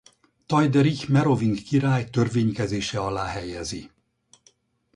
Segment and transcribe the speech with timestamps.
[0.45, 3.91] Theuderich meroving király törvénykezése alá helyezi.